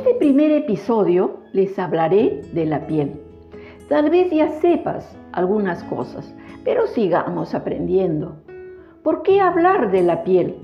este 0.00 0.14
primer 0.14 0.50
episodio 0.50 1.40
les 1.52 1.78
hablaré 1.78 2.40
de 2.54 2.64
la 2.64 2.86
piel. 2.86 3.20
Tal 3.90 4.08
vez 4.08 4.30
ya 4.30 4.48
sepas 4.48 5.14
algunas 5.32 5.84
cosas, 5.84 6.34
pero 6.64 6.86
sigamos 6.86 7.54
aprendiendo. 7.54 8.36
¿Por 9.02 9.20
qué 9.22 9.42
hablar 9.42 9.90
de 9.90 10.00
la 10.00 10.24
piel? 10.24 10.56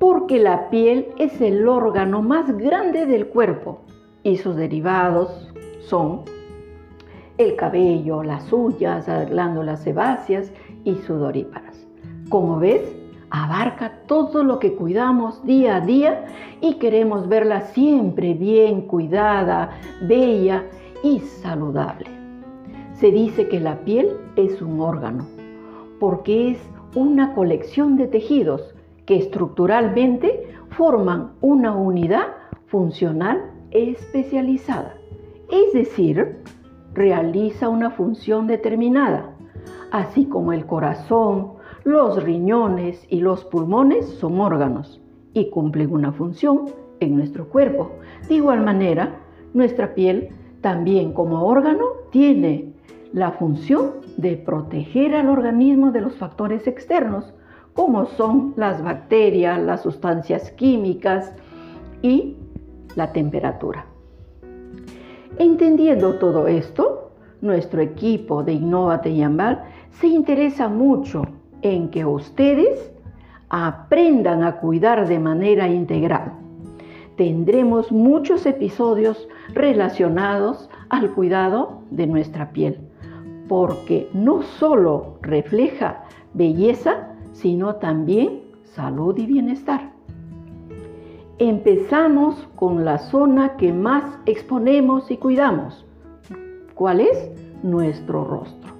Porque 0.00 0.40
la 0.40 0.68
piel 0.68 1.06
es 1.16 1.40
el 1.40 1.68
órgano 1.68 2.22
más 2.22 2.50
grande 2.58 3.06
del 3.06 3.28
cuerpo 3.28 3.82
y 4.24 4.36
sus 4.38 4.56
derivados 4.56 5.48
son 5.82 6.22
el 7.38 7.54
cabello, 7.54 8.24
las 8.24 8.52
uñas, 8.52 9.06
las 9.06 9.30
glándulas 9.30 9.84
sebáceas 9.84 10.50
y 10.82 10.96
sudoríparas. 10.96 11.86
Como 12.28 12.58
ves, 12.58 12.82
abarca 13.30 14.02
todo 14.06 14.42
lo 14.42 14.58
que 14.58 14.74
cuidamos 14.74 15.44
día 15.44 15.76
a 15.76 15.80
día 15.80 16.26
y 16.60 16.74
queremos 16.74 17.28
verla 17.28 17.62
siempre 17.72 18.34
bien 18.34 18.82
cuidada, 18.82 19.70
bella 20.02 20.66
y 21.02 21.20
saludable. 21.20 22.06
Se 22.94 23.10
dice 23.10 23.48
que 23.48 23.60
la 23.60 23.78
piel 23.80 24.16
es 24.36 24.60
un 24.60 24.80
órgano 24.80 25.26
porque 25.98 26.50
es 26.50 26.58
una 26.94 27.34
colección 27.34 27.96
de 27.96 28.08
tejidos 28.08 28.74
que 29.06 29.16
estructuralmente 29.16 30.50
forman 30.70 31.32
una 31.40 31.74
unidad 31.74 32.28
funcional 32.66 33.52
especializada. 33.70 34.94
Es 35.50 35.72
decir, 35.72 36.38
realiza 36.94 37.68
una 37.68 37.90
función 37.90 38.46
determinada, 38.46 39.30
así 39.92 40.26
como 40.26 40.52
el 40.52 40.66
corazón, 40.66 41.59
los 41.84 42.22
riñones 42.22 43.06
y 43.08 43.20
los 43.20 43.44
pulmones 43.44 44.06
son 44.06 44.40
órganos 44.40 45.00
y 45.32 45.50
cumplen 45.50 45.92
una 45.92 46.12
función 46.12 46.66
en 47.00 47.16
nuestro 47.16 47.48
cuerpo. 47.48 47.92
De 48.28 48.34
igual 48.34 48.62
manera, 48.62 49.20
nuestra 49.54 49.94
piel 49.94 50.30
también 50.60 51.12
como 51.12 51.46
órgano 51.46 51.86
tiene 52.10 52.72
la 53.12 53.32
función 53.32 53.92
de 54.16 54.36
proteger 54.36 55.14
al 55.14 55.28
organismo 55.28 55.90
de 55.90 56.02
los 56.02 56.14
factores 56.16 56.66
externos, 56.66 57.32
como 57.74 58.06
son 58.06 58.52
las 58.56 58.82
bacterias, 58.82 59.60
las 59.60 59.82
sustancias 59.82 60.50
químicas 60.52 61.34
y 62.02 62.36
la 62.94 63.12
temperatura. 63.12 63.86
Entendiendo 65.38 66.18
todo 66.18 66.46
esto, 66.46 67.12
nuestro 67.40 67.80
equipo 67.80 68.42
de 68.42 68.52
Innovate 68.52 69.14
Yambal 69.14 69.64
se 69.92 70.08
interesa 70.08 70.68
mucho 70.68 71.22
en 71.62 71.90
que 71.90 72.04
ustedes 72.04 72.92
aprendan 73.48 74.42
a 74.42 74.56
cuidar 74.56 75.06
de 75.08 75.18
manera 75.18 75.68
integral. 75.68 76.32
Tendremos 77.16 77.92
muchos 77.92 78.46
episodios 78.46 79.28
relacionados 79.52 80.70
al 80.88 81.10
cuidado 81.12 81.82
de 81.90 82.06
nuestra 82.06 82.50
piel, 82.50 82.78
porque 83.48 84.08
no 84.14 84.42
solo 84.42 85.18
refleja 85.20 86.04
belleza, 86.32 87.08
sino 87.32 87.76
también 87.76 88.40
salud 88.64 89.16
y 89.18 89.26
bienestar. 89.26 89.90
Empezamos 91.38 92.48
con 92.56 92.84
la 92.84 92.98
zona 92.98 93.56
que 93.56 93.72
más 93.72 94.04
exponemos 94.26 95.10
y 95.10 95.16
cuidamos. 95.16 95.84
¿Cuál 96.74 97.00
es? 97.00 97.30
Nuestro 97.62 98.24
rostro. 98.24 98.79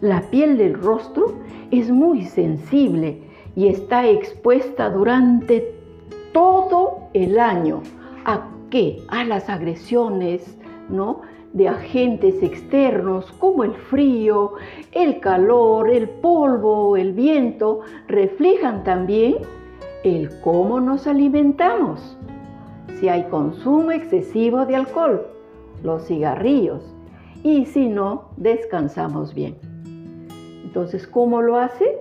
La 0.00 0.20
piel 0.30 0.58
del 0.58 0.74
rostro 0.74 1.34
es 1.70 1.90
muy 1.90 2.24
sensible 2.24 3.22
y 3.56 3.68
está 3.68 4.08
expuesta 4.08 4.90
durante 4.90 5.74
todo 6.32 7.08
el 7.14 7.38
año. 7.38 7.82
¿A 8.24 8.48
qué? 8.70 8.98
A 9.08 9.24
las 9.24 9.48
agresiones, 9.48 10.58
¿no? 10.88 11.20
de 11.54 11.68
agentes 11.68 12.42
externos 12.42 13.30
como 13.38 13.62
el 13.62 13.74
frío, 13.74 14.54
el 14.90 15.20
calor, 15.20 15.88
el 15.88 16.08
polvo, 16.08 16.96
el 16.96 17.12
viento, 17.12 17.80
reflejan 18.08 18.82
también 18.82 19.36
el 20.02 20.28
cómo 20.40 20.80
nos 20.80 21.06
alimentamos. 21.06 22.18
Si 22.98 23.08
hay 23.08 23.22
consumo 23.28 23.92
excesivo 23.92 24.66
de 24.66 24.74
alcohol, 24.74 25.26
los 25.84 26.06
cigarrillos, 26.06 26.82
y 27.44 27.66
si 27.66 27.88
no, 27.88 28.30
descansamos 28.36 29.32
bien. 29.32 29.73
Entonces, 30.74 31.06
¿cómo 31.06 31.40
lo 31.40 31.56
hace? 31.56 32.00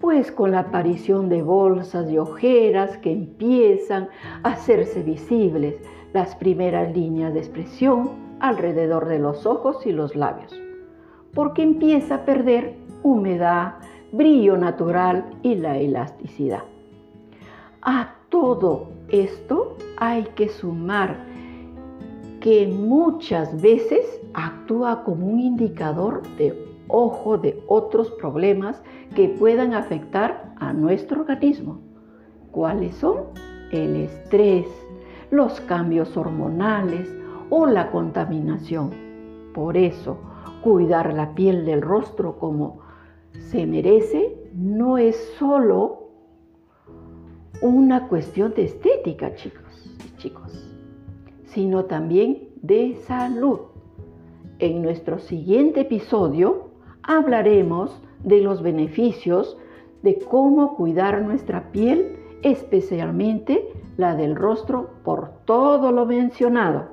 Pues 0.00 0.32
con 0.32 0.52
la 0.52 0.60
aparición 0.60 1.28
de 1.28 1.42
bolsas 1.42 2.10
y 2.10 2.16
ojeras 2.16 2.96
que 2.96 3.12
empiezan 3.12 4.08
a 4.42 4.52
hacerse 4.52 5.02
visibles, 5.02 5.74
las 6.14 6.34
primeras 6.36 6.96
líneas 6.96 7.34
de 7.34 7.40
expresión 7.40 8.12
alrededor 8.40 9.08
de 9.08 9.18
los 9.18 9.44
ojos 9.44 9.84
y 9.84 9.92
los 9.92 10.16
labios, 10.16 10.58
porque 11.34 11.62
empieza 11.62 12.14
a 12.14 12.24
perder 12.24 12.76
humedad, 13.02 13.74
brillo 14.10 14.56
natural 14.56 15.26
y 15.42 15.56
la 15.56 15.76
elasticidad. 15.76 16.62
A 17.82 18.14
todo 18.30 18.88
esto 19.10 19.76
hay 19.98 20.22
que 20.34 20.48
sumar 20.48 21.18
que 22.40 22.68
muchas 22.68 23.60
veces 23.60 24.18
actúa 24.32 25.04
como 25.04 25.26
un 25.26 25.40
indicador 25.40 26.22
de 26.38 26.73
ojo 26.88 27.38
de 27.38 27.62
otros 27.66 28.10
problemas 28.12 28.82
que 29.14 29.28
puedan 29.28 29.74
afectar 29.74 30.54
a 30.58 30.72
nuestro 30.72 31.22
organismo. 31.22 31.80
¿Cuáles 32.50 32.94
son? 32.96 33.18
El 33.70 33.96
estrés, 33.96 34.66
los 35.30 35.60
cambios 35.62 36.16
hormonales 36.16 37.12
o 37.50 37.66
la 37.66 37.90
contaminación. 37.90 38.90
Por 39.52 39.76
eso, 39.76 40.18
cuidar 40.62 41.12
la 41.12 41.34
piel 41.34 41.64
del 41.64 41.82
rostro 41.82 42.38
como 42.38 42.80
se 43.50 43.66
merece 43.66 44.36
no 44.54 44.98
es 44.98 45.16
solo 45.38 46.04
una 47.60 48.08
cuestión 48.08 48.54
de 48.54 48.64
estética, 48.64 49.34
chicos 49.34 49.98
y 50.04 50.16
chicos, 50.18 50.52
sino 51.44 51.84
también 51.84 52.50
de 52.62 52.96
salud. 53.06 53.60
En 54.58 54.82
nuestro 54.82 55.18
siguiente 55.18 55.80
episodio 55.80 56.70
hablaremos 57.06 58.00
de 58.22 58.40
los 58.40 58.62
beneficios 58.62 59.56
de 60.02 60.18
cómo 60.18 60.76
cuidar 60.76 61.22
nuestra 61.22 61.70
piel, 61.70 62.16
especialmente 62.42 63.68
la 63.96 64.14
del 64.14 64.36
rostro, 64.36 64.90
por 65.04 65.30
todo 65.44 65.92
lo 65.92 66.06
mencionado. 66.06 66.88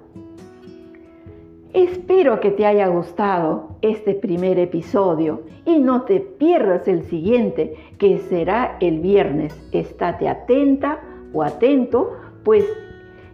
Espero 1.73 2.39
que 2.41 2.51
te 2.51 2.65
haya 2.65 2.87
gustado 2.87 3.77
este 3.81 4.13
primer 4.13 4.59
episodio 4.59 5.43
y 5.65 5.79
no 5.79 6.03
te 6.03 6.19
pierdas 6.19 6.87
el 6.87 7.03
siguiente 7.03 7.75
que 7.97 8.19
será 8.19 8.77
el 8.81 8.99
viernes. 8.99 9.57
Estate 9.71 10.27
atenta 10.27 10.99
o 11.33 11.43
atento, 11.43 12.11
pues 12.43 12.65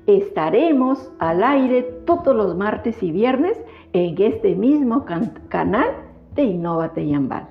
estaremos 0.05 1.11
al 1.17 1.43
aire 1.43 1.81
todos 2.05 2.35
los 2.35 2.55
martes 2.55 3.01
y 3.01 3.11
viernes 3.11 3.59
en 3.93 4.15
este 4.21 4.55
mismo 4.55 5.05
canal 5.49 6.06
de 6.37 6.43
Innovate 6.43 7.05
Yambal. 7.05 7.47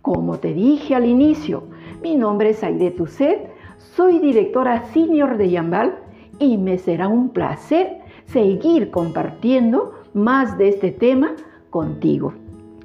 Como 0.00 0.38
te 0.38 0.54
dije 0.54 0.94
al 0.94 1.04
inicio, 1.04 1.64
mi 2.02 2.14
nombre 2.14 2.50
es 2.50 2.62
Aide 2.64 2.92
Tuset, 2.92 3.50
soy 3.76 4.20
directora 4.20 4.84
senior 4.94 5.36
de 5.36 5.50
Yambal 5.50 5.98
y 6.38 6.56
me 6.56 6.78
será 6.78 7.08
un 7.08 7.30
placer 7.30 7.98
seguir 8.26 8.90
compartiendo 8.90 9.92
más 10.14 10.56
de 10.56 10.68
este 10.68 10.92
tema 10.92 11.32
contigo. 11.70 12.32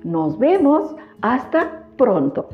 Nos 0.04 0.38
vemos 0.40 0.96
hasta 1.22 1.84
pronto. 1.98 2.50